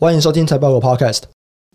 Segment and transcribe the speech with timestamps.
[0.00, 1.24] 欢迎收听财报狗 Podcast，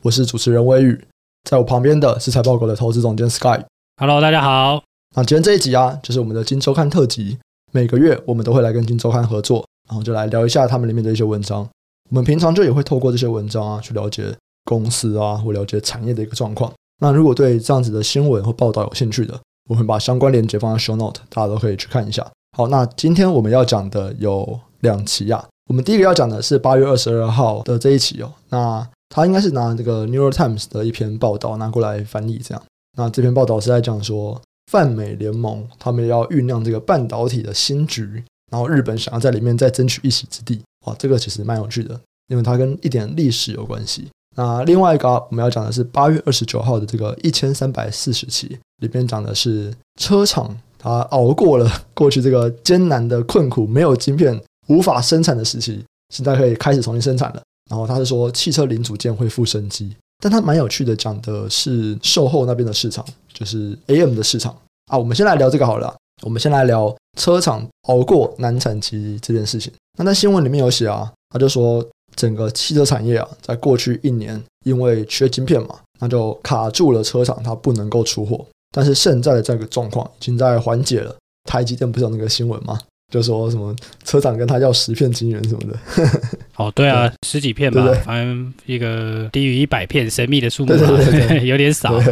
[0.02, 1.06] 我是主持人威宇，
[1.48, 3.64] 在我旁边的是财报狗的投资总监 Sky。
[3.98, 4.82] Hello，大家好。
[5.16, 7.38] 那今天这一集啊，就是我们的金周刊特辑。
[7.72, 11.70] 每个月我们都会来跟金周刊合作，然后就来聊一下他们里面的一些文章。
[12.10, 16.74] 我们平常就也会透过这些文章啊，去了解公司啊，或了解产业的一个状况。
[17.04, 19.40] 那如果对这样子的新闻或报道有兴趣的，
[19.70, 22.28] 我会把相关链接放在 Show Note，大家都可以去看一下。
[22.58, 25.46] 好，那今天我们要讲的有两期啊。
[25.68, 32.64] 我们第一个要讲的是八月二十二号的这一期哦，那他应该是拿这个《New York Times》的一篇报道拿过来翻译这样。
[32.98, 34.40] 那这篇报道是在讲说，
[34.72, 40.62] 泛美联盟他们要酝酿这个半导体的新局，然后日本想要在里面再争取一席之地。
[40.86, 44.08] 哇，这个其实蛮有趣的，因为它跟一点历史有关系。
[44.36, 54.40] 那另外一个我们要讲的是八月二十九号的这个一千三百四十期，里边讲的是车厂它熬过了过去这个艰难的困苦，没有晶片。
[54.68, 57.42] 无法生产的时期，现在可以开始重新生产了。
[57.70, 63.04] 然后他是说汽车零组件恢复生机，但他蛮有趣的，讲的是售后那边的市场，
[63.34, 64.98] 就是 AM 的市场啊。
[64.98, 65.94] 我们先来聊这个好了。
[66.22, 69.74] 我们先来聊车厂熬过难产期这件事情。
[69.98, 78.46] 那在新闻里面有写啊，他就说整个汽车产业啊，在过去一年因为缺晶片嘛，那就卡住了车厂，它不能够出货。
[78.72, 81.14] 但是现在的这个状况已经在缓解了。
[81.50, 82.80] 台积电不是有那个新闻吗？
[83.12, 85.80] 就说什么车厂跟他要十片晶圆什么的，
[86.58, 92.04] 哦，对啊，对十几片吧，对对对，反正一个低于一百片神秘的数目嘛，对对对对 有点少啊。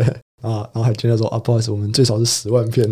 [0.41, 2.88] 然后还接着说啊，不好意思，我们最少是十万片。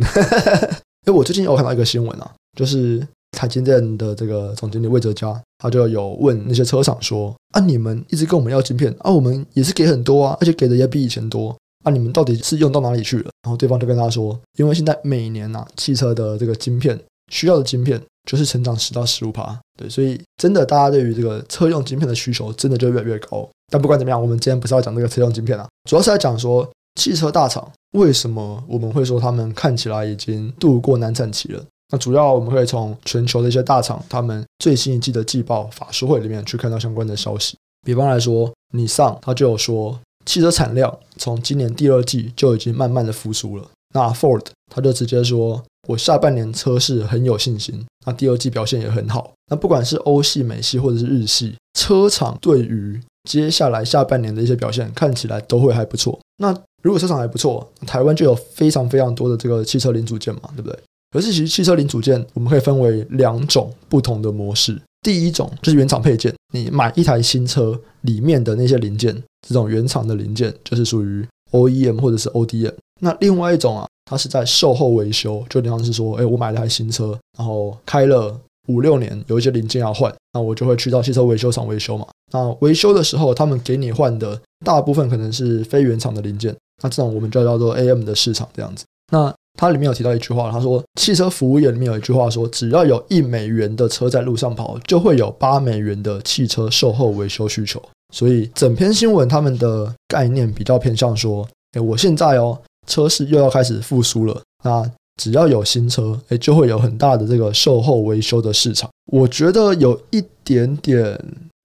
[1.05, 13.29] 因为我最近有看到一个新闻啊，就是台积电的这个总经理魏哲嘉，他就有问那些车厂说啊，你们一直跟我们要晶片啊，我们也是给很多啊，而且给的也比以前多啊，你们到底是用到哪里去了？
[13.43, 16.99] 然后对方就跟他说，因为现在每年啊，汽车的这个晶片。
[17.31, 23.49] 需要的晶片就是成长十到十五趴，对，所以真的大家对于这个车用晶片的需求真的就越来越高。
[23.71, 31.63] 但不管怎么样，我们今天不是要讲这个车用晶片啊，主要是来讲说汽车大厂为什么我们会说他们看起来已经度过难产期了。
[31.91, 37.57] 那主要我们可以从全球的一些大厂他们最新一季的季报法说会里面去看到相关的消息。
[37.85, 43.65] 比方来说，你上他就有说汽车产量从今年第二季就已经慢慢的复苏了。
[43.95, 45.63] 那 Ford 他就直接说。
[45.91, 49.33] 我下半年车市很有信心，那第二季表现也很好。
[49.49, 52.97] 那不管是欧系、美系或者是日系车厂，对于
[53.29, 56.17] 接下来下半年的一些表现，看起来都会还不错。
[56.37, 60.79] 那如果车厂还不错，台湾就有非常非常多的这个汽车零组件嘛，对不对？
[61.11, 64.81] 可是其实汽车零组件我们可以分为两种不同的模式。
[65.01, 69.13] 第一种就是原厂配件，你买一台新车里面的那些零件，
[69.45, 72.73] 这种原厂的零件就是属于 OEM 或者是 ODM。
[73.01, 73.85] 那另外一种啊。
[74.11, 82.05] 它是在售后维修，就等像是说，哎，我买了台新车，然后开了五六年，有一些零件要换，那我就会去到汽车维修厂维修嘛。
[82.33, 88.83] 那维修的时候，他们给你换的大部分可能是非原厂的零件，那这种我们就叫做 AM 的市场这样子。
[89.13, 97.81] 那它里面有提到一句话，他说，汽车服务业里面有一句话说，只要有一美元的车在路上跑，就会有八美元的汽车售后维修需求。
[98.13, 102.59] 所以整篇新闻他们的概念比较偏向说，哎，我现在哦。
[102.91, 104.83] 车市又要开始复苏了，那
[105.15, 108.89] 只要有新车，诶，就会有很大的这个售后维修的市场。
[109.11, 111.17] 我觉得有一点点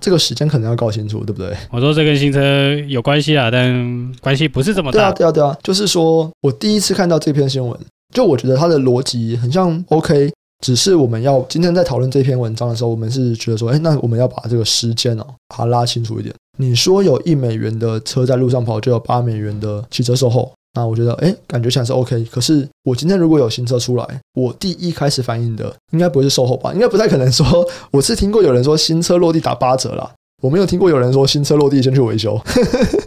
[0.02, 1.56] 这个时间可能要搞清楚，对不对？
[1.70, 2.40] 我说这跟新车
[2.86, 4.98] 有关系啊，但关系不是这么大。
[4.98, 7.78] 对啊，对啊，对啊，就是说我第一次看到这篇新闻，
[8.14, 10.30] 就我觉得它的逻辑很像 OK，
[10.64, 16.34] 只是我们要今天在讨论这篇文章的时候，我们是觉得说，哎，那我们要把这个时间哦，把它拉清楚一点。
[16.58, 20.52] 你说有一美元的车在路上跑，就有八美元的汽车售后。
[20.76, 22.22] 那我觉得，哎，感觉起来是 OK。
[22.30, 26.72] 可是我今天如果有新车出来，我第一开始反应的应该不会是售后吧？
[26.74, 30.08] 应该不太可能说，我是听过有人说新车落地打八折啦，
[30.42, 32.38] 我没有听过有人说新车落地先去维修，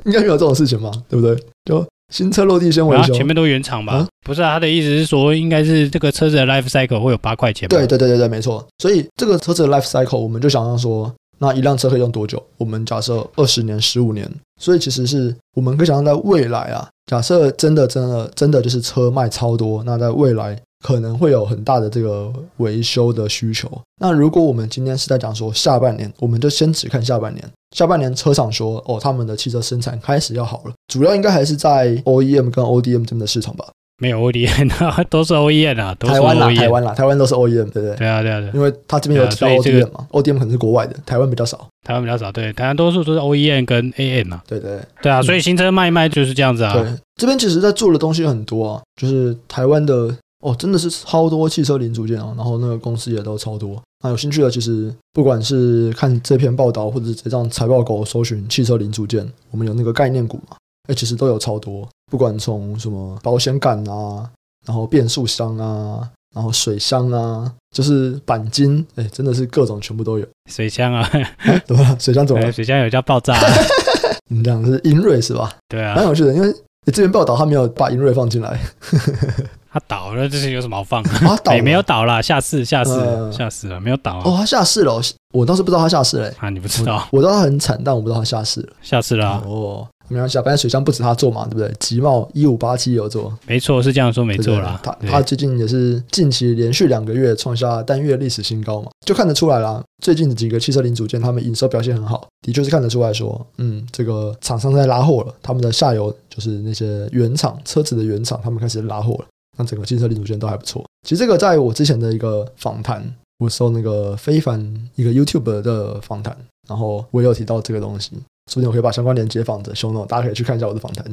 [0.06, 1.38] 应该没有这种事情嘛，对不对？
[1.66, 3.94] 就新车落地先维修，啊，前面都原厂吧？
[3.94, 7.70] 啊、不是啊，他的意思是说，应该是这个车子的 life cycle 会有八块钱。
[7.70, 8.66] 对对对对对，没错。
[8.80, 11.14] 所以这个车子的 life cycle，我们就想象说。
[11.42, 12.44] 那一辆车可以用多久？
[12.58, 14.30] 我们假设二十年、十五年，
[14.60, 23.70] 所以其实是我们可以想象在未来啊，假设真的、真的、真的就是车卖超多，那在未来可能会有很大的这个维修的需求。
[24.02, 27.44] 那如果我们今天是在讲说下半年，我们就先只看下半年。
[27.76, 33.66] 下半年车厂说哦，他们的汽车生产开始要好了，主要应该还是在 OEM 跟 ODM 这边的市场吧。
[34.00, 37.96] 没有 ODM 啊，都是 OEM 啊，台湾啦，台湾啦，台湾都是 OEM，对不对？
[37.98, 38.50] 对啊，对啊，对。
[38.54, 41.68] 因为他这边有提到 ODM 嘛，ODM 可能是国外的，台湾比较少。
[41.86, 44.44] 台湾比较少，对，台湾多数都是 OEM 跟 AM 啊。
[44.48, 46.74] 对对对啊，所以新车卖一卖就是这样子啊。
[46.74, 53.82] 对，这边其实在做的东西很多啊，就是台湾的哦，真的是超多汽车零组件啊，然后那个公司也都超多。
[54.02, 60.56] 那有兴趣的，其实不管是看这篇报道，或者是这张财报狗搜寻汽车零组件，我们有那个概念股嘛？
[60.90, 64.28] 哎，其实都有超多，不管从什么保险杆啊，
[64.66, 70.26] 然后变速箱啊，然后水箱啊，就是钣金，哎，真的是各种全部都有。
[70.50, 71.08] 水箱啊？
[71.66, 71.96] 怎么了？
[72.00, 72.52] 水箱怎么了？
[72.52, 73.38] 水箱有叫爆炸？
[74.32, 75.52] 你这样是英瑞是吧？
[75.68, 76.52] 对啊，蛮有趣的，因为
[76.92, 78.60] 这篇报道他没有把英瑞放进来。
[79.72, 81.10] 他倒了，这是有什么好放的？
[81.28, 84.22] 啊，倒了，没有倒啦，下市，下市，呃、下市了，没有倒啊。
[84.26, 85.00] 哦，他下市了，
[85.32, 86.34] 我倒是不知道他下市嘞。
[86.40, 87.08] 啊，你不知道？
[87.12, 88.74] 我，我知道他很惨，但我不知道他下市了。
[88.82, 89.44] 下市了，啊。
[89.46, 91.74] 哦，没关系，反正水箱不止他做嘛，对不对？
[91.80, 94.80] 吉茂一五八七有做，没错，是这样说，没错啦。
[94.84, 99.84] 他他最近也是近期连续两个月创下单月历史新高嘛，就看得出来啦。
[100.04, 109.26] 最近的几个汽车零组件，他们营收表现很好，的确是看得出来说，嗯，这个厂商在拉货了，他们的下游就是那些原厂车子的原厂，他们开始拉货了。
[109.58, 110.84] 那整个汽车零组件都还不错。
[111.04, 113.04] 其实这个在我之前的一个访谈，
[113.40, 114.60] 我搜那个非凡
[114.96, 116.36] 一个 YouTube 的访谈，
[116.68, 118.14] 然后我也有提到这个东西。
[118.50, 121.06] 说不定我可以把相关链接放在 show note，大家可以去看一下我的访谈，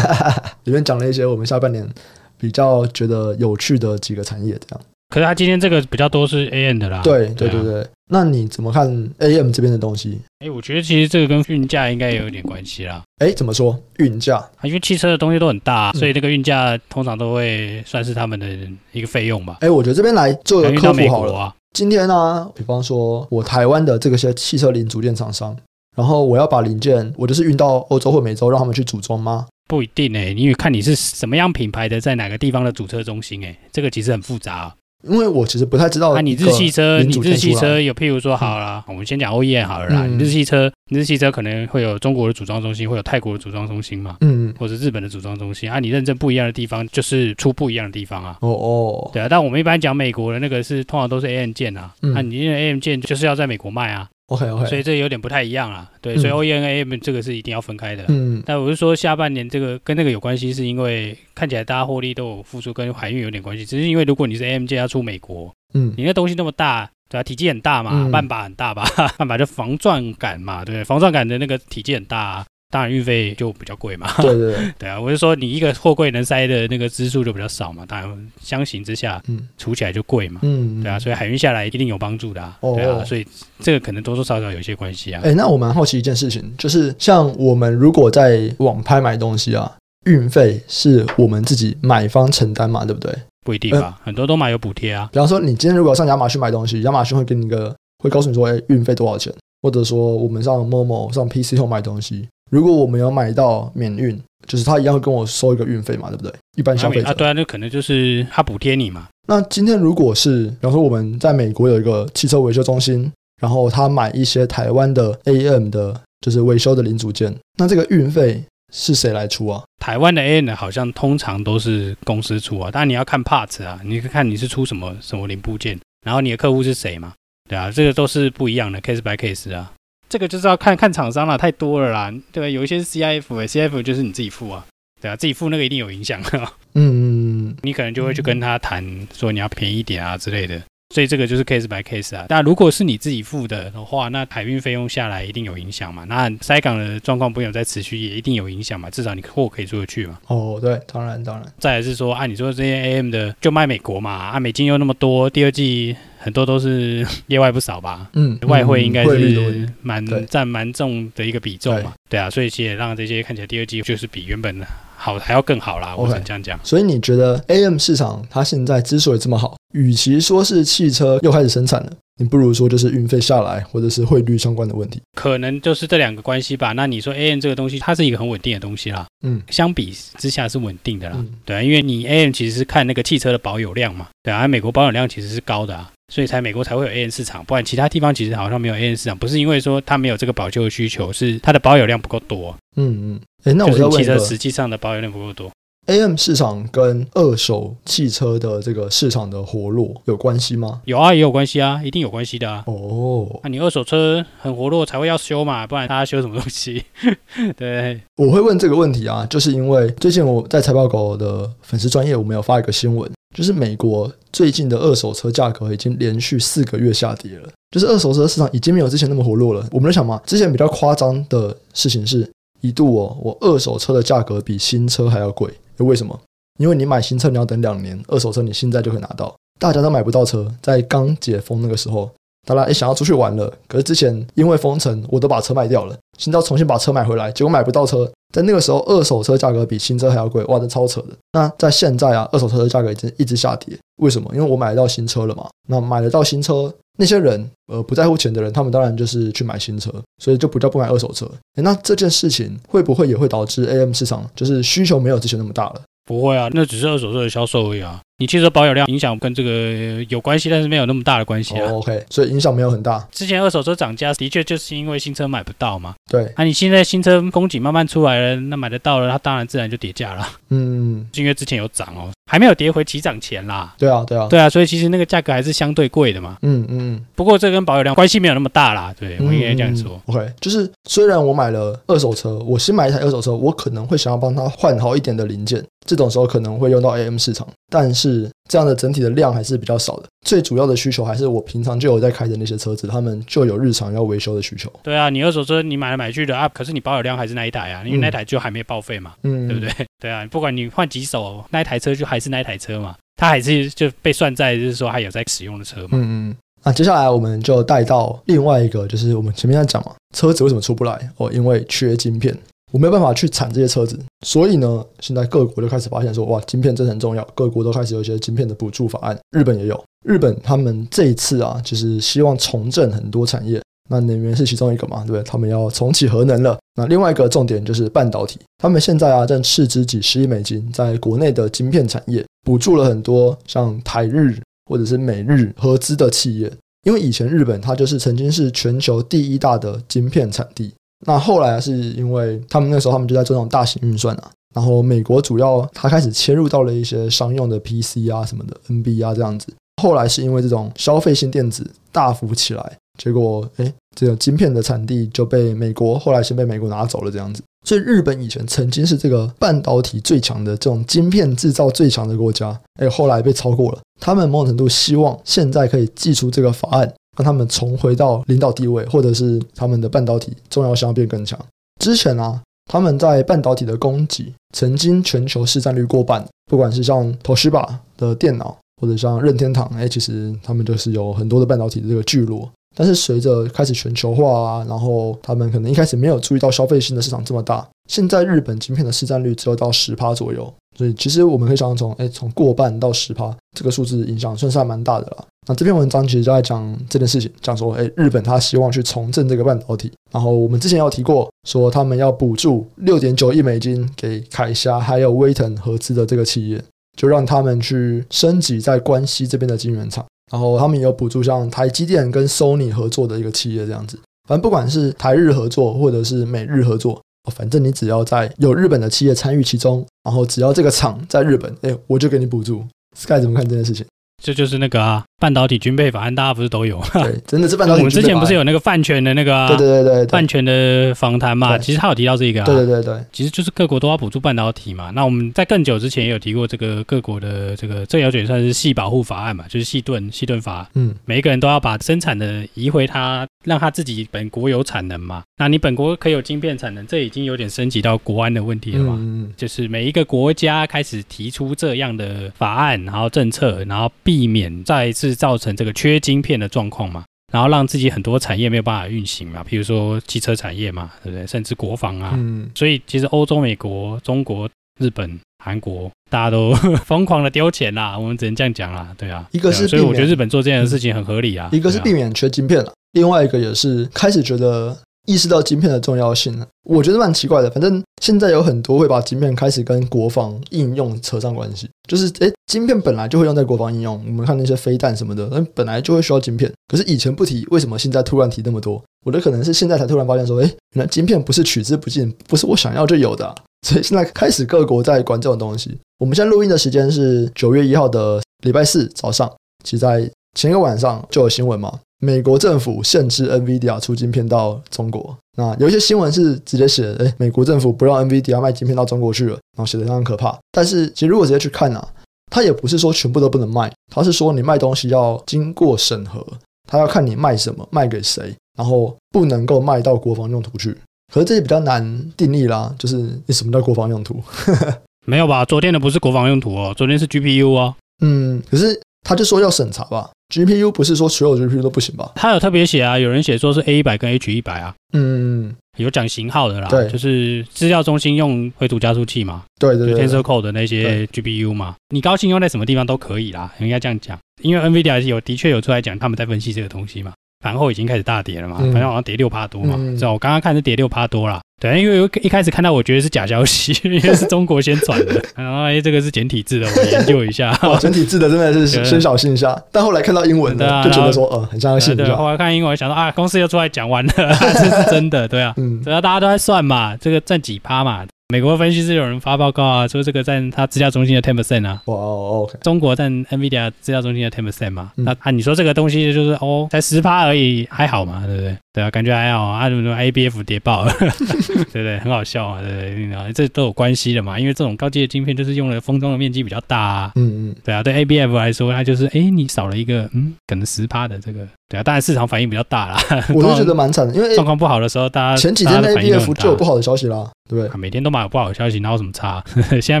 [0.64, 1.88] 里面讲了一些我们下半年
[2.36, 4.84] 比较觉得有趣的几个产业，这样。
[5.10, 7.00] 可是他今天这个比较多是 AM 的啦。
[7.02, 7.86] 对对对对。
[8.10, 8.86] 那你怎么看
[9.18, 10.18] AM 这边的东西？
[10.40, 13.02] 哎，我觉得其实这个跟运价应该也有点关系啦。
[13.18, 13.78] 哎，怎么说？
[13.98, 18.46] 运价啊，因为汽车的东西都很大，所以这个运价通常都会算是他们的
[18.92, 19.56] 一个费用吧。
[19.60, 21.34] 哎，我觉得这边来做个科普好了。
[21.34, 25.56] 啊、今天呢、啊，比方说我台湾的这个些汽车零组件厂商，
[25.98, 29.48] 然后我要把零件，我就是运到欧洲或美洲，让他们去组装吗？
[29.66, 34.74] 不一定哎，因为看你是什么样品牌的，在哪个地方的组车中心，哎，这个其实很复杂、啊。
[35.08, 40.06] 因为我其实不太知道，那、啊、你日系车，你日系车有，譬如说好了，嗯、我们先讲 OEM 好了啦。
[40.06, 45.80] 嗯、你日系车，日系车可能会有中国的组装中心，会有泰国的组装中心嘛，嗯，或者日本的组装中心啊。
[45.80, 48.38] 你认证不一样的地方，就是出不一样的地方啊。
[48.40, 49.26] 哦哦，对啊。
[49.28, 54.08] 但我们一般讲美国的那个是通常都是 AM 件啊，那、嗯啊、你因为 AM 件就是要在美国卖啊。
[54.28, 58.04] OK OK，所以这有点不太一样啦，对，所以 O E N AM 这个是一定要分开的。
[58.08, 63.64] 嗯，但我是说下半年这个跟那个有关系，是因为看起来大家获利都有付出，跟海运有点关系。
[63.64, 67.22] 只是因为如果你是 A M J 要出美国，嗯，你那东西那么大，对吧？
[67.22, 68.84] 体积很大嘛，半把很大吧，
[69.16, 72.46] 半把就防撞杆嘛，对，防撞杆的那个体积很大啊。
[72.70, 83.26] 当然运费就比较贵嘛，对 对对， 对啊，我是说你一个货柜能塞的那个支数就比较少嘛，当然相形之下，嗯，储起来就贵嘛，嗯，对啊，所以海运下来一定有帮助的啊，对啊，所以
[83.60, 85.22] 这个可能多多少少有一些关系啊。
[85.24, 89.74] 哎，那我蛮好奇一件事情，就是像我们如果在网拍买东西啊，
[90.06, 93.10] 运费是我们自己买方承担嘛，对不对？
[93.46, 95.08] 不一定吧，很多都买有补贴啊。
[95.10, 97.74] 比方说，你今天如果上亚马逊买东西，亚马逊会给你一个，
[98.04, 99.32] 会告诉你说，哎，运费多少钱？
[99.62, 102.28] 或者说我们上 Momo 上 PC Home 买东西。
[102.50, 106.32] 如果我们有买到免运，就是他一样会跟我收一个运费嘛，对不对？
[106.56, 109.08] 一般消费者啊，对啊，那可能就是他补贴你嘛。
[109.26, 113.12] 那今天如果是，比方说我们在美国有一个汽车维修中心，
[113.42, 118.42] 然后他买一些台湾的 AM 的，就是维修的零组件，那这个运费
[118.72, 119.62] 是谁来出啊？
[119.78, 127.12] 台湾的 AM 好像通常都是公司出啊，当然你要看 parts 啊，你看你是出什么什么零部件，然后你的客户是谁嘛，
[127.48, 129.72] 对啊，这个都是不一样的 case by case 啊。
[130.08, 132.48] 这个就是要看看厂商了，太多了啦，对吧？
[132.48, 134.64] 有一些是 CIF，CIF CIF 就是你自己付啊，
[135.00, 136.52] 对啊，自己付那个一定有影响啊。
[136.74, 140.62] 嗯，你可能就会去跟他谈说你要便宜一点啊之类的，
[140.94, 142.24] 所以这个就是 case by case 啊。
[142.28, 146.04] 但如果是你自己付的的话，那海运费用下来一定有影响嘛。
[146.04, 148.88] 那塞港的状况不有再持续，也一定有影响嘛。
[148.88, 150.18] 至少你货可以出得去嘛。
[150.28, 151.52] 哦，对，当然当然。
[151.58, 155.96] 再来是说，按、啊、你说这些 AM 的就卖美国嘛，啊，美金又那么多，第二季。
[156.18, 164.60] 很多都是 业外不少吧，嗯，外汇应该是蛮占蛮重的一个比重嘛，对，啊，所以其实也让这些看起来第二季就是比原本
[165.08, 166.58] 好还要更好啦，我只能这样讲。
[166.62, 176.72] 所以你觉得 AM 市场它现在之所以这么好，与其说是汽车又开始生产了，你不如说就是运费下来，或者是汇率相关的问题，可能就是这两个关系吧。
[176.72, 185.90] 那你说 AM 这个东西，它是一个很稳定的东西啦，嗯，相比之下是稳定的啦，嗯、对啊，因为你 AM 其实是看那个汽车的保有量嘛，对啊，美国保有量其实是高的啊。
[186.10, 192.56] 所以才美国才会有 AM 市场，不然其他地方其实好像没有 AM 市场，不是因为说它没有这个保修的需求，是它的保有量不够多。
[192.76, 195.50] 嗯嗯，哎，那我要问汽车实际上的保有量不够多
[195.86, 200.82] ，AM 市场跟二手汽车的这个市场的活络有关系吗？
[200.84, 202.62] 有啊，也有关系啊，一定有关系的啊。
[202.66, 206.84] 哦，那你二手车很活络才会要修嘛，不然他修什么东西？
[207.56, 213.10] 对，我会问这个问题啊，就是因为最近我在财报狗的粉丝专业，我们有发一个新闻。
[213.36, 219.64] 就是美国最近的二手车价格已经连续四个月下跌了，就是二手车市场已经没有之前那么活络了。
[219.70, 222.28] 我们在想嘛，之前比较夸张的事情是
[222.60, 225.52] 一度哦，我二手车的价格比新车还要贵。
[225.78, 226.18] 为什么？
[226.58, 229.34] 因为你买新车你要等两年，二手车你现在就可以拿到。
[229.60, 232.10] 大家都买不到车，在刚解封那个时候，
[232.46, 233.52] 大家也想要出去玩了。
[233.66, 238.10] 可是之前因为封城，我都把车卖掉了，现在要重新把车买回来，结果买不到车。
[238.34, 241.08] 在那个时候，二手车价格比新车还要贵，哇，这超扯的。
[241.32, 244.30] 那在现在啊，二手车的价格已经一直下跌，为什么？
[244.34, 245.48] 因为我买得到新车了嘛。
[245.66, 249.90] 那买得到新车，那些人呃不在乎钱的人，他们当然就是去买新车，
[250.20, 251.24] 所以就不叫不买二手车。
[251.54, 255.82] 诶，那这件事情会不会也会导致 AM 市场就是需求没有之前那么大了？
[256.04, 258.00] 不会啊，那只是二手车的销售而已啊。
[258.16, 261.70] 你汽车保有量影响跟这个有关系，但是没有那么大的关系啊。
[261.70, 263.06] Oh, OK，所以影响没有很大。
[263.12, 265.94] 之前二手车涨价的确就是因为新车买不到嘛。
[266.10, 266.24] 对。
[266.36, 270.26] 那、啊、你现在新车供给慢慢出来了，那买得到了，它当然自然就跌价了。
[270.48, 273.74] 嗯，因为之前有涨哦，还没有跌回起涨前啦。
[273.78, 276.36] 对啊，对啊，对啊，所以其实那个价格还是相对贵的嘛。
[276.42, 277.04] 嗯嗯。
[277.14, 278.94] 不过这跟保有量关系没有那么大啦。
[279.00, 280.00] 对，我应该这样说。
[280.06, 288.88] 嗯、OK，就是虽然我买了二手车，我新买一台二手车，我可能会想要帮他换好一点的零件，这种时候可能会用到 AM 市场，但是这样的整。
[288.88, 294.72] 整体的量还是比较少的，最主要的需求还是我平常就有在开的那些车子，他们就有日常要维修的需求。
[294.82, 299.86] 对啊，你二手车你买来买去的啊，可是你保有量还是那一台啊，因为那台就还没报废嘛，嗯，对不对？
[300.00, 305.88] 对啊，不管你换几手，那一台车就还是那一台车嘛，它还是就被算在就是说还有在使用的车嘛。
[305.92, 306.36] 嗯嗯。
[306.64, 311.10] 那接下来我们就带到另外一个，就是我们前面在讲嘛，车子为什么出不来？
[311.18, 312.34] 哦，因为缺晶片。
[312.70, 319.18] 我没有办法去产这些车子，所以呢，现在各国就开始发现说，哇，晶片真的很重要，各国都开始有一些晶片的补助法案。
[319.30, 325.22] 日本也有，日本他们这一次啊，就是希望重振很多产业，那能源是其中一个嘛，对不对？
[325.22, 326.58] 他们要重启核能了。
[326.74, 340.72] 那另外一个重点就是半导体，他们现在啊正斥资几十亿美金在国内的晶片产业，补助了很多像台日或者是美日合资的企业，因为以前日本它就是曾经是全球第一大的晶片产地。
[341.06, 349.46] 那后来是因为他们那时候他们就在做那种大型运算啊，然后美国主要他开始切入到了一些商用的 PC 啊什么的 NB 啊这样子。
[349.80, 357.42] 后来是因为这种消费性电子大幅起来，结果诶这个晶片的产地就被美国后来先被美国拿走了这样子。
[357.64, 363.78] 所以日本以前曾经是这个半导体最强的这种晶片制造最强的国家，诶后来被超过了。
[364.00, 366.92] 他们某种程度希望现在可以祭出这个法案。
[367.18, 371.38] 让他们重回到领导地位，或者是他们的半导体重要性变更强。
[371.80, 382.48] 之前啊，他们在半导体的供给曾经全球市占率过半，不管是像 Toshiba 的电脑，或者像任天堂，哎，其实他们就是有很多的半导体的这个聚落。
[382.76, 387.66] 但是随着开始全球化啊，然后他们可能一开始没有注意到消费性的市场这么大。
[387.88, 395.24] 现在日本晶片的市占率只有到十趴左右，所以其实我们可以想象从哎从过半到十趴这个数字影响算是还蛮大的了。
[395.48, 406.62] 那这篇文章其实就在讲这件事情，讲说哎日本他希望去重振这个半导体，然后我们之前有提过说他们要补助六点九亿美金给凯霞还有威腾合资的这个企业，
[406.96, 410.04] 就让他们去升级在关西这边的晶圆厂。
[410.30, 413.98] 然后他们也有补助，像台积电跟 Sony 合作的一个企业这样子。
[414.28, 422.64] 反正不管是台日合作，或者是美日合作，反正你只要在有日本的企业参与其中，然后只要这个厂在日本，哎，我就给你补助。
[422.96, 423.86] Sky 怎么看这件事情？
[424.20, 426.82] 这就是那个啊，半导体军备法案，大家不是都有？
[426.92, 427.78] 对，真的是半导体。
[427.82, 431.56] 我们之前不是有那个饭圈的那个、啊，对对对对，对，饭圈的访谈嘛？
[431.56, 434.90] 其实他有提到这个啊，对对对对，其实就是各国都要补助半导体嘛。
[434.90, 440.68] 那我们在更久之前也有提过这个各国的这个这有点算是系保护法案嘛，就是系盾系盾法。
[440.74, 445.22] 嗯，每一个人都要把生产的移回他，让他自己本国有产能嘛。
[445.36, 448.96] 那你本国可以有晶片产能，这已经有点升级到国安的问题了嘛？
[448.98, 461.26] 嗯，就是每一个国家开始提出这样的法案，然后政策，然后避免在再次造成这个缺晶片的状况嘛，然后让自己很多产业没有办法运行嘛，比如说汽车产业嘛，对不对？
[461.26, 464.48] 甚至国防啊，嗯，所以其实欧洲、美国、中国、
[464.80, 466.54] 日本、韩国，大家都
[466.86, 469.26] 疯狂的丢钱啦，我们只能这样讲啦，对啊。
[469.32, 471.48] 一个是、啊，所以我觉得日本做这样的事情很合理啊。
[471.50, 474.76] 一个是避免缺晶片了，另外一个也是开始觉得。
[475.06, 477.50] 意识到晶片的重要性了，我觉得蛮奇怪的。
[477.50, 483.98] 反正现在有很多会把晶片开始跟国防应用扯上关系，就是诶，晶片本来就会用在国防应用。
[484.06, 486.52] 我们看那些飞弹什么的，那本来就会需要晶片。
[486.70, 488.84] 可是以前不提，为什么现在突然提那么多？
[489.06, 493.34] 我的可能是现在才突然发现说，诶，原来晶片不是取之不尽，不是我想要就有的。
[493.66, 495.78] 所以现在开始各国在管这种东西。
[496.00, 499.32] 我们现在录音的时间是九月一号的礼拜四早上，
[499.64, 501.78] 其在前一个晚上就有新闻嘛。
[502.00, 505.16] 美国政府限制 NVIDIA 出晶片到中国。
[505.36, 510.38] 那有一些新闻是直接写，哎，美国政府不让 NVIDIA 卖晶片到中国去了，然后写的非常可怕。
[510.52, 511.88] 但是其实如果直接去看啊，
[512.30, 516.24] 它也不是说全部都不能卖，它是说你卖东西要经过审核，
[516.68, 520.76] 它要看你卖什么，卖给谁，然后不能够卖到国防用途去。
[521.12, 524.22] 可是这也比较难定义啦，就是你什么叫国防用途？
[525.06, 525.44] 没有吧？
[525.44, 527.74] 昨天的不是国防用途哦，昨天是 GPU 哦。
[528.04, 530.10] 嗯，可是他就说要审查吧。
[530.34, 532.12] GPU 不是说所有 GPU 都不行吧？
[532.14, 534.74] 他有特别写啊，有人写说是 A 一百跟 H 一百啊。
[534.92, 544.18] 嗯，有讲型号的啦，对，就是资料中心用绘图加速器嘛，对对对，Tensor Core 的那些 GPU 嘛，你高兴用在什么地方都可以啦，应该这样讲。
[544.42, 547.12] 因为 NVIDIA 有的确有出来讲，他们在分析这个东西嘛。
[547.40, 551.40] 盘后已经开始大跌了嘛，反正好像跌六趴多嘛，知道、嗯、我刚刚看是跌六趴多啦。
[551.60, 557.50] 对，因为一开始看到我觉得是假消息， 因为是中国先传的， 然后哎这个是简体字的，我研究一下。
[557.62, 561.96] 哇，简体字的真的是先小信一下，但后来看到英文的，就觉得说呃很像信。
[561.96, 568.04] 对，后来看英文想到啊，公司又出来讲完了，这是真的，对啊，嗯，主要大家都在算嘛，这个占几趴嘛。
[568.30, 578.54] 美国分析师有人发报告啊，说这个占他资料中心的 ten percent 啊，哇哦，OK，中国占 NVIDIA 资料中心的 ten percent 嘛，嗯、那啊你说这个东西就是哦才十趴而已，还好嘛，对不对？
[578.78, 581.98] 对啊，感觉还好啊，怎么说 ABF 跌爆了， 对不对？
[581.98, 583.32] 很好笑啊，对不对？
[583.32, 591.40] 这都有关系的嘛，因为这种高阶的晶片就是用了封装的面积比较大啊，嗯嗯，对啊，对 ABF 来说，它就是哎你少了一个嗯可能十趴的这个。
[591.70, 592.96] 对啊，当然市场反应比较大啦。
[593.34, 597.78] 我就觉得蛮惨的，因为状况不好的时候，大家前几天 ABF 就有不好的消息啦，对不对？
[597.78, 599.44] 每天都蛮有不好的消息，哪有什么差？
[599.82, 600.00] 现在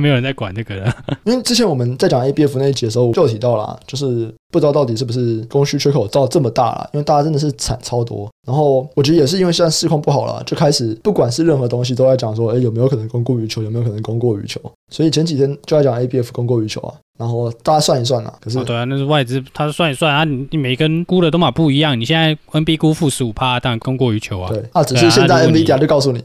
[0.00, 0.96] 没有人在管这个了。
[1.24, 8.28] 因为之前我们在讲 ABF 那一集的时候，就有提到啦，就是不知道到底是不是供需缺口造这么大了，因为大家真的是产超多。
[8.46, 13.62] 然后我觉得也是因为现在市况不好了，就开始不管是任何东西都在讲说，哎，有没有可能供过于求？
[13.62, 14.60] 有没有可能供过于求？
[14.90, 16.94] 所以前几天就在讲 ABF 供过于求啊。
[17.18, 21.98] 然后大家算一算啊，可是、哦、对啊，那是外资，他算一算啊，你你每根估的都嘛不一样。
[21.98, 24.48] 你现在 NB 估负十五趴，当然供过于求啊。
[24.52, 26.24] 对啊，只是现在 NVIDIA 就告诉你，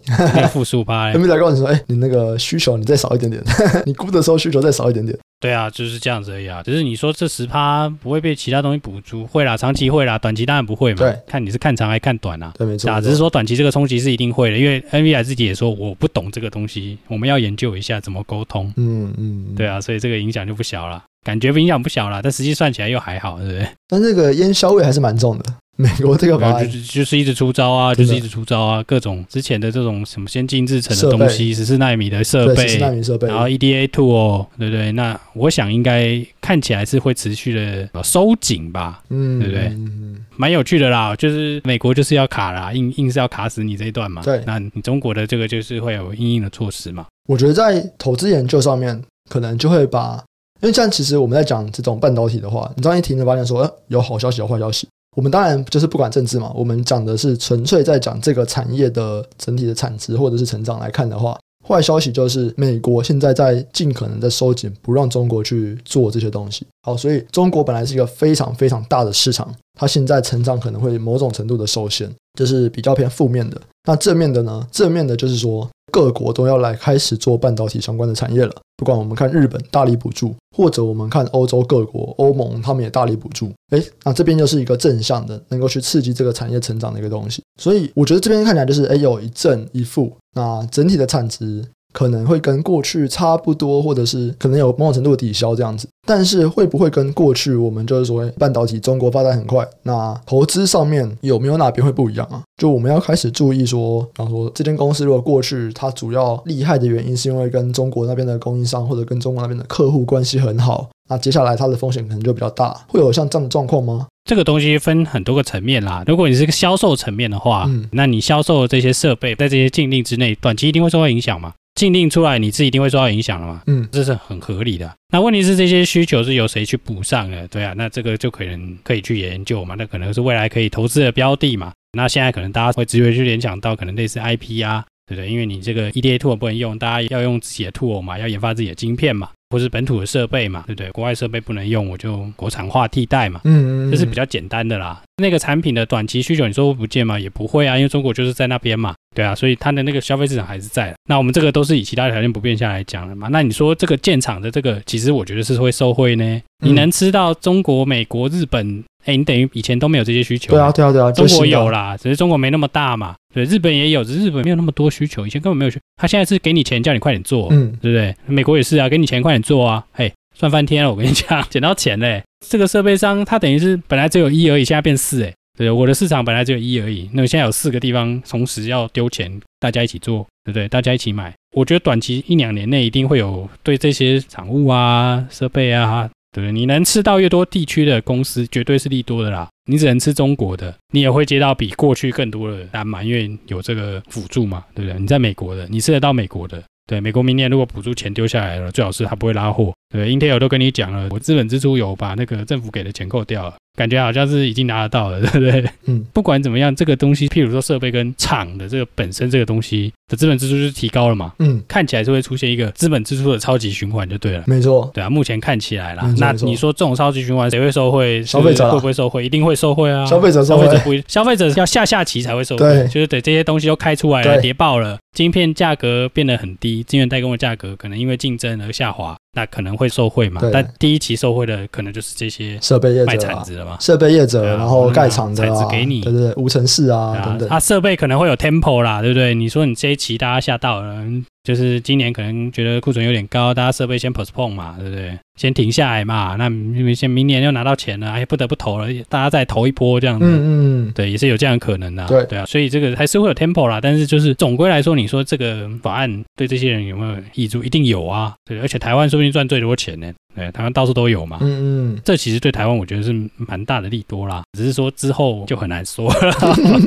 [0.52, 3.44] 负十五趴， NVIDIA 告诉你说，哎，你那个需求你再少一点点，
[3.86, 5.18] 你估的时候需求再少一点点。
[5.42, 6.64] 对啊，就是这样子而已啊。
[6.64, 11.00] 只是你说这十趴不会被其他东西补足，会啦，长期会啦，短期当然不会嘛。
[11.00, 12.54] 对，看你是看长还是看短啊？
[12.58, 12.90] 对，没错。
[12.90, 18.72] 啊，只是说短期这个冲击是一定会的，因为 NVIDIA 自己也说我不懂这个东西，我们要研究一下怎么沟通。
[18.78, 23.68] 嗯嗯，对啊，所以这个影响就不小了，感觉影响不小了，但实际算起来又还好，对不对？
[23.88, 25.46] 但这个烟硝味还是蛮重的。
[25.75, 34.92] 美国这个法案就是就是一直出招啊，就是一直出招啊，各种之前的这种什么先进制程的东西，十四纳米的设备，十四纳米设备，然后 EDA two 哦对不对？
[34.92, 39.64] 那我想应该看起来是会持续的收紧吧，嗯，对不对？
[39.70, 44.22] 嗯，蛮有趣的啦，就是美国就是要卡啦，硬硬是要卡死你这一段嘛。
[44.22, 47.07] 对，那你中国的这个就是会有硬硬的措施嘛？
[47.27, 50.24] 我觉得在投资研究上面，可能就会把，
[50.64, 54.88] 因为像其实我们在讲这种半导体的话，你刚一听就发现说，呃，有好消息，有坏消息。
[55.14, 66.66] 我们当然就是不管政治嘛，我们讲的是纯粹在讲这个产业的整体的产值或者是成长来看的话，坏消息就是美国现在在尽可能的收紧，不让中国去做这些东西。
[66.84, 73.62] 好，所以中国本来是一个非常非常大的市场，它现在成长可能会某种程度的受限，这是比较偏负面的。
[73.86, 74.66] 那正面的呢？
[74.72, 75.70] 正面的就是说。
[75.94, 78.51] 各国都要来开始做半导体相关的产业了。
[78.75, 83.51] 不管我们看日本大力补助，或者我们看欧洲各国、欧盟，他们也大力补助。
[83.70, 87.44] 哎，那这边就是一个正向的，能够去刺激这个产业成长的一个东西。
[87.62, 90.12] 所以我觉得这边看起来就是，哎，有一正一负。
[90.36, 91.64] 那整体的产值。
[91.94, 102.42] 可能会跟过去差不多，或者是可能有某种程度的抵消这样子，但是会不会跟过去我们就是说半导体中国发展很快，那投资上面有没有哪边会不一样啊？
[102.58, 114.08] 就我们要开始注意说，比方说这间公司如果过去它主要厉害的原因是因为跟中国那边的供应商或者跟中国那边的客户关系很好，那接下来它的风险可能就比较大，会有像这样的状况吗？
[114.25, 116.01] 这个东西分很多个层面啦。
[116.08, 121.53] 如果你是个销售层面的话，嗯，那你销售的这些设备在这些禁令之内，短期一定会受到影响嘛？
[121.75, 123.62] 禁令出来，你自己一定会受到影响了嘛？
[123.68, 124.94] 嗯，这是很合理的。
[125.12, 127.48] 那问题是这些需求是由谁去补上的？
[127.48, 129.75] 对啊，那这个就可能可以去研究嘛。
[129.77, 131.74] 那可能是未来可以投资的标的嘛。
[131.98, 135.29] 那现在可能大家会直接去联想到可能类似 IP 啊，对不对？
[135.29, 139.29] 因为你这个 EDA tool 不能用，大家要用自己的 tool 嘛，要研发自己的晶片嘛。
[139.53, 140.89] 或是本土的设备嘛，对不对？
[140.89, 143.39] 国外设备不能用，我就国产化替代嘛。
[143.44, 145.00] 嗯，嗯嗯，这是比较简单的啦。
[145.18, 147.20] 那个产品的短期需求，你说会不见吗？
[147.20, 150.92] 也不会啊，因为中国就是在那边嘛，对啊，所以它的那个消费市场还是在。
[151.07, 153.27] 那我们这个都是以其他条件不变下来讲的嘛。
[153.29, 156.42] 那你说这个建厂的这个，其实我觉得是会受惠呢。
[156.63, 158.83] 你能吃到中国、美国、日本？
[159.05, 160.51] 哎，你等于以前都没有这些需求。
[160.51, 163.13] 对啊，对啊，对啊，中国有啦，只是中国没那么大嘛。
[163.33, 165.79] 对，日本也有，只是日本没有那么多需求，以前根本没有需。
[165.96, 168.15] 他现在是给你钱，叫你快点做，嗯，对不对？
[168.27, 169.83] 美国也是啊，给你钱，快点做啊。
[169.91, 172.24] 嘿，赚翻天了，我跟你讲， 捡到钱嘞。
[172.48, 180.67] 这个设备商他等于是本来只有一而已，现在变四，哎，对，我的市场本来只有一而已，那现在有四个地方同时要丢钱，大家一起做，对不对？
[180.67, 186.09] 大家一起买，我觉得短期一两年内一定会有对这些产物啊、设备啊。
[186.33, 189.48] 对，你能吃到越多地区的公司，绝对是利多的啦。
[189.69, 195.00] 你只能吃中国的，你也会接到比过去更多的单嘛，因为有这个辅助嘛，对不对？
[195.00, 196.61] 你在美国的，你吃得到美国的。
[196.85, 199.72] 对，美国明年如果补助钱丢下来了，最好是他不会拉货。
[199.93, 203.55] 对，Intel 都跟你讲了，我资本支出有把那个政府给的钱扣掉了。
[203.77, 205.65] 感觉好像是已经拿得到了，对不对？
[205.85, 218.24] 嗯，不管怎么样，这个东西，譬如说设备跟厂的这个本身这个东西的资本支出就是提高了嘛，嗯，看起来是会出现一个资本支出的超级循环就对了，没错，对啊，目前看起来啦，那你说这种超级循环谁会受惠？
[218.24, 219.26] 消费者会不会受惠？
[219.26, 229.16] 一定会受惠啊，消费者消费者不，消费者要下下棋才会受惠，对，就是等这些东西都开出来了，跌爆了，晶片价格变得很低，晶圆代工的价格可能因为竞争而下滑。
[229.36, 230.40] 那可能会受贿嘛？
[230.54, 237.50] 但第一期受贿的可能就是这些设备业者、卖铲子的嘛，设备业者，然后盖厂的铲子给你，对对对，无尘室啊等等。
[237.50, 239.34] 它设备可能会有 tempo 啦，对不对？
[239.34, 241.05] 你说你这一其他吓到了，
[241.44, 245.20] 就是今年可能觉得库存有点高，大家设备先 postpone 嘛，对不对？
[245.36, 246.36] 先停下来嘛。
[246.38, 250.25] 那因为先明年又拿到钱了，哎，不得不投了，大家再投一波这样子。
[250.25, 252.06] 嗯嗯，对，也是有这样的可能的。
[252.08, 253.82] 对对啊，所以这个还是会有 tempo 啦。
[253.82, 257.62] 但是就是总归来说，你说这个法案对这些人有没有益处？
[257.62, 258.34] 一定有啊。
[258.46, 260.14] 对，而且台湾说不定赚最多钱呢。
[260.36, 261.40] 对，台湾到处都有嘛。
[261.42, 264.44] 嗯嗯，这其实对台湾我觉得是蛮大的利多啦。
[264.58, 266.32] 只是说之后就很难说了，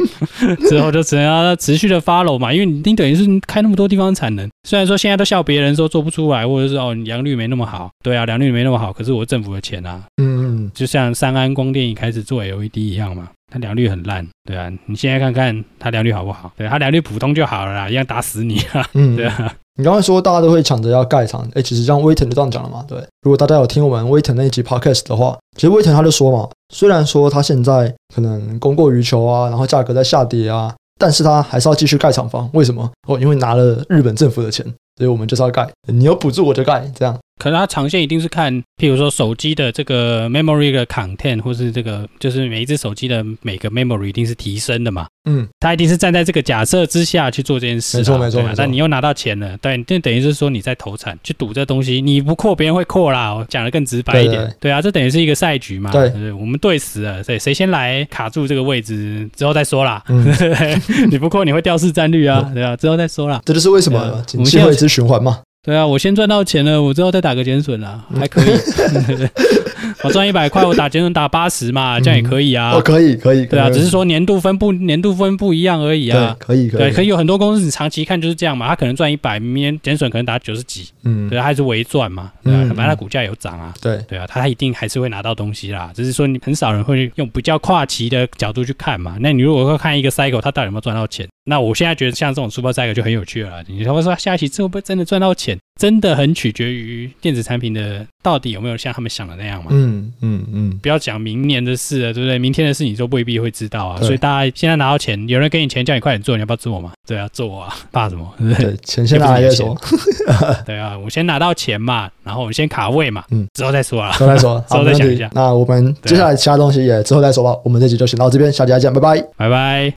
[0.69, 2.53] 之后就只能要持续的 follow 嘛。
[2.53, 7.91] 因为你等于是开那么多地方产能，虽然说现在都笑别人说做不出来，或者是哦良率没那么好。
[8.03, 10.03] 对啊，良率没那么好，可是我政府的钱啊。
[10.21, 14.27] 嗯嗯，就像三安光电一开始做 LED 一样嘛，它良率很烂。
[14.45, 16.53] 对啊，你现在看看它良率好不好？
[16.57, 18.87] 对，它良率普通就好了啦，一样打死你啊。
[18.95, 19.55] 嗯， 对啊。
[19.79, 22.99] 你刚才说大家都会抢着要盖厂，哎，其实像威腾就这样讲了嘛，对。
[23.21, 32.49] 如果大家有听我们威腾那一集 podcast 的话，其实威腾他就说嘛，虽然说他现在可能供过于求啊，然后价格在下跌啊，但是他还是要继续盖厂房。
[32.53, 32.91] 为什么？
[33.07, 34.65] 哦，因为拿了日本政府的钱，
[34.97, 37.19] 所以我们就是要盖，你有补助我就盖，这样。
[37.39, 45.07] 可是它长线一定是看，譬如说手机的这个 memory 的 content，或是这个就是每一只手机的每个 memory 一定是提升的嘛。
[45.29, 47.99] 嗯，它一定是站在这个假设之下去做这件事。
[47.99, 48.43] 没错没错。
[48.57, 53.35] 但你又拿到钱了，对，这等于是说你在投产去赌这东西，你不扩别人会扩啦。
[53.35, 55.91] 我讲的更直白一点，对，对，对，对啊，这等于是一个赛局嘛。
[55.91, 60.03] 对，对，我们对死了，对，谁先来卡住这个位置之后再说啦。
[60.09, 60.25] 嗯，
[61.11, 63.43] 你不扩你会掉市占率啊，对啊，之后再说啦。
[63.45, 65.41] 这就是为什么景气会一直循环嘛。
[65.67, 68.47] 对啊，我先赚到钱了，我之后再打个减损啦，还可以。
[70.05, 72.71] 我赚一百块，我打减损打八十嘛，这样也可以啊。
[72.71, 73.45] 哦，可以，可以。
[73.47, 76.37] 对啊，只是说年度分不年度分不一样而已啊。
[76.39, 76.79] 可以，可以。
[76.79, 85.91] 对，可以有很多公司，你长期看就是这样嘛，他可能赚一百，明年减损可能打九十几，嗯，对，还是微赚嘛，对啊，反正他股价有涨啊，对，对啊，他一定还是会拿到东西啦。
[85.93, 89.17] 只是说你很少人会用比较跨期的角度去看嘛。
[89.19, 91.27] 那你如果说看一个 cycle，他到底有没有赚到钱？
[91.49, 93.63] 那我现在觉得像这种 super cycle 就很有趣了。
[93.69, 95.57] 你说说下一期会不会真的赚到钱？
[95.79, 99.69] 真的很取决于电子产品的到底有没有像他们想的那样嘛？
[99.71, 102.39] 嗯嗯嗯，不要讲明年的事了，对不对？
[102.39, 104.01] 明天的事你都未必会知道啊。
[104.01, 106.93] 所以大家现在拿到钱，有人给你钱叫你快点做，你要不要做嘛？
[107.07, 108.27] 对啊，做啊，怕什么？
[108.39, 108.65] 对不对？
[108.73, 109.77] 对，钱先拿来再说。
[110.65, 115.31] 对啊，我先拿到钱嘛，然后我先卡位嘛，嗯，之后再说啊，之后再说， 之后再想一下。
[115.35, 117.55] 那我们接下来其他东西也之后再说吧。
[117.63, 119.93] 我们这集就先到这边，下期再见，拜拜，拜拜。